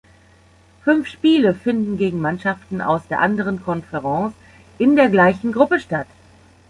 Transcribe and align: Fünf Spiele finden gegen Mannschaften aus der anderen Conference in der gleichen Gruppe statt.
Fünf 0.83 1.05
Spiele 1.05 1.53
finden 1.53 1.95
gegen 1.99 2.21
Mannschaften 2.21 2.81
aus 2.81 3.07
der 3.07 3.19
anderen 3.19 3.63
Conference 3.63 4.33
in 4.79 4.95
der 4.95 5.09
gleichen 5.09 5.51
Gruppe 5.51 5.79
statt. 5.79 6.07